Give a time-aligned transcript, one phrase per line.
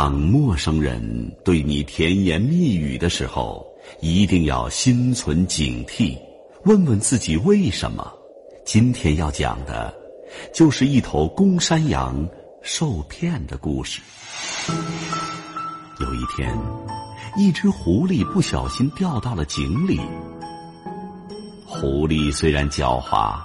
[0.00, 3.66] 当陌生人对你甜言蜜语的时候，
[4.00, 6.16] 一定要心存警惕，
[6.64, 8.10] 问问自己为什么。
[8.64, 9.94] 今天要讲的，
[10.54, 12.26] 就是一头公山羊
[12.62, 14.00] 受骗的故事。
[16.00, 16.50] 有一天，
[17.36, 20.00] 一只狐狸不小心掉到了井里。
[21.66, 23.38] 狐狸虽然狡猾，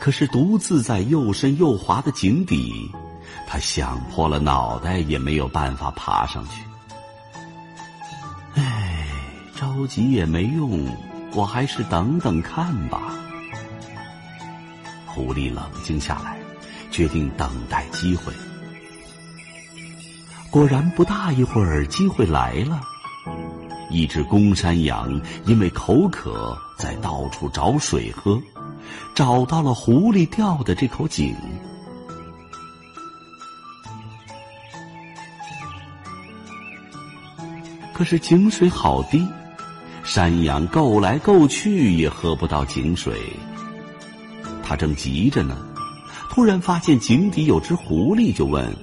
[0.00, 2.88] 可是独自在又深又滑的井底。
[3.46, 6.62] 他想破了脑袋也没有办法爬上去。
[8.54, 9.06] 唉，
[9.56, 10.86] 着急也没用，
[11.34, 13.14] 我还是等等看吧。
[15.06, 16.38] 狐狸冷静下来，
[16.90, 18.32] 决定等待机会。
[20.50, 22.80] 果然，不大一会儿，机会来了。
[23.90, 28.40] 一只公山羊因为口渴，在到处找水喝，
[29.14, 31.34] 找到了狐狸掉的这口井。
[38.00, 39.28] 可是井水好低，
[40.02, 43.14] 山羊够来够去也喝不到井水。
[44.64, 45.54] 他正急着呢，
[46.30, 48.74] 突然发现井底有只狐狸，就问：“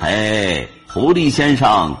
[0.00, 1.94] 嘿，狐狸先生，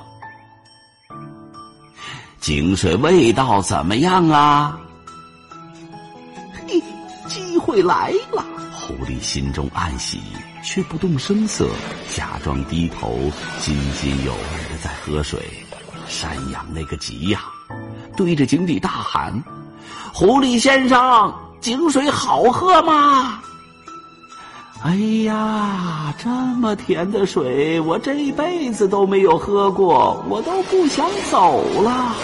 [2.40, 4.80] 井水味道怎么样啊？”
[6.66, 6.82] 嘿，
[7.28, 8.42] 机会来了！
[8.72, 10.22] 狐狸心中暗喜，
[10.64, 11.68] 却不动声色，
[12.16, 15.38] 假装低头，津津有味的在喝水。
[16.12, 17.40] 山羊那个急呀，
[18.14, 19.32] 对着井底大喊
[20.12, 23.40] ：“狐狸先生，井水好喝吗？”
[24.84, 32.14] 哎呀，这么甜的水，我这辈子都没有喝过，我都不想走了。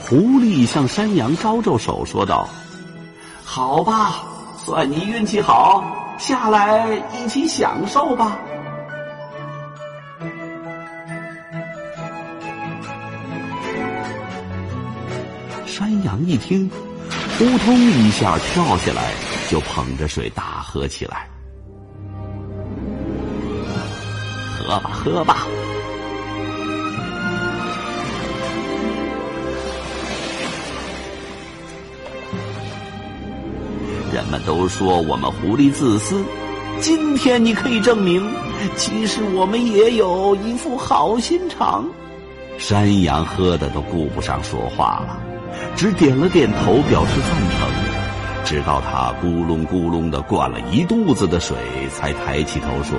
[0.00, 2.48] 狐狸向山羊招招手，说道
[3.44, 4.22] ：“好吧，
[4.64, 5.84] 算你运气好，
[6.16, 6.88] 下来
[7.20, 8.38] 一起享受吧。”
[15.78, 16.66] 山羊一听，
[17.36, 19.12] 扑通一下跳下来，
[19.50, 21.28] 就捧着水大喝起来。
[24.58, 25.46] 喝吧，喝吧！
[34.14, 36.24] 人们都说我们狐狸自私，
[36.80, 38.26] 今天你可以证明，
[38.76, 41.86] 其实我们也有一副好心肠。
[42.56, 45.20] 山羊喝的都顾不上说话了。
[45.76, 47.68] 只点了点头，表示赞成。
[48.44, 51.56] 直到他咕隆咕隆的灌了一肚子的水，
[51.92, 52.96] 才抬起头说：“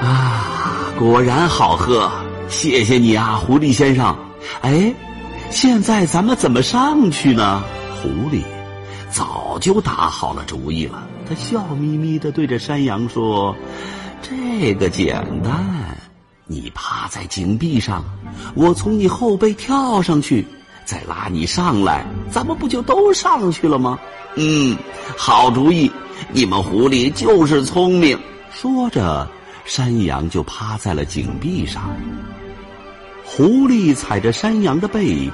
[0.00, 2.08] 啊，果然好喝！
[2.48, 4.16] 谢谢你啊，狐狸先生。
[4.60, 4.94] 哎，
[5.50, 7.62] 现在咱们怎么上去呢？”
[8.00, 8.42] 狐狸
[9.10, 13.56] 早就打好了主意了，他笑眯眯的对着山羊说
[14.22, 15.98] ：“这个简单，
[16.46, 18.04] 你趴在井壁上，
[18.54, 20.46] 我从你后背跳上去。”
[20.88, 23.98] 再拉你上来，咱们不就都上去了吗？
[24.36, 24.74] 嗯，
[25.18, 25.92] 好主意！
[26.32, 28.18] 你们狐狸就是聪明。
[28.50, 29.28] 说着，
[29.66, 31.94] 山羊就趴在了井壁上。
[33.22, 35.30] 狐狸踩着山羊的背，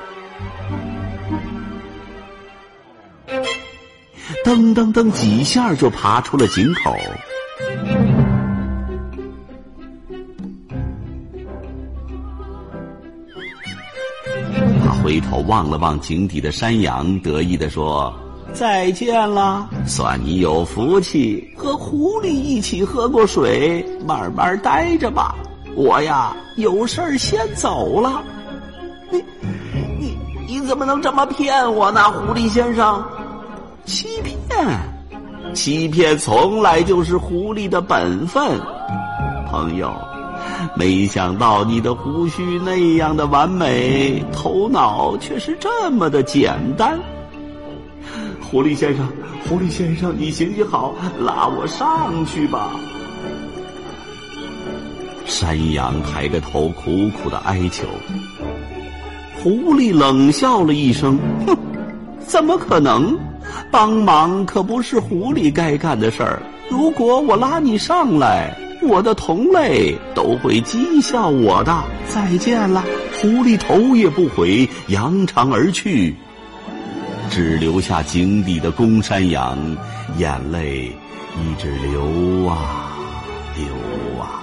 [4.45, 6.97] 噔噔噔几下就爬出了井口。
[15.05, 18.11] 回头望了望井底的山羊，得意地说
[18.55, 25.35] ：“再见了，算你有福气，和狐狸一起喝过水，慢慢待着吧。
[25.77, 28.23] 我呀，有事儿先走了。
[29.11, 29.23] 你，
[30.01, 30.17] 你，
[30.49, 33.05] 你怎么能这么骗我呢，狐狸先生？
[33.85, 34.67] 欺骗，
[35.53, 38.59] 欺骗从来就是狐狸的本分，
[39.51, 39.95] 朋友。”
[40.77, 46.99] 没想到你的胡须那样的完美，头脑却是这么的简单。
[48.43, 49.07] 狐狸先生，
[49.49, 52.71] 狐狸先生，你行行好，拉我上去吧。
[55.27, 57.87] 山羊抬着头，苦苦的哀求。
[59.43, 61.57] 狐狸冷笑了一声，哼，
[62.27, 63.17] 怎么可能？
[63.71, 66.41] 帮忙可不是狐狸该干的事儿。
[66.71, 68.57] 如果我拉你上来。
[68.87, 71.85] 我的同类都会讥笑我的。
[72.09, 72.85] 再见了。
[73.21, 76.15] 狐狸头也不回，扬长而去，
[77.31, 79.59] 只留下井底的公山羊，
[80.19, 80.93] 眼泪
[81.39, 82.99] 一直流啊
[83.57, 83.67] 流
[84.21, 84.43] 啊。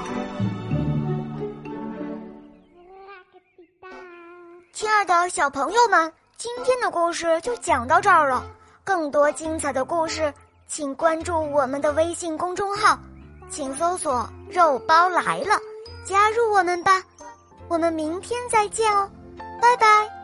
[4.73, 8.43] 亲爱的小朋友们，今天的故事就讲到这儿了。
[8.83, 10.33] 更多精彩的故事，
[10.67, 12.97] 请关注我们的微信公众号，
[13.51, 15.59] 请搜索“肉包来了”，
[16.05, 17.03] 加入我们吧。
[17.67, 19.09] 我们明天再见哦，
[19.61, 20.20] 拜拜。